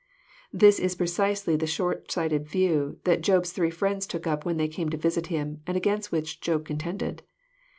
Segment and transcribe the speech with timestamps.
[0.51, 4.67] This was precisely the short sighted view that Job's three fk'iends took up when they
[4.67, 7.21] came to visit him, and against which Job contended.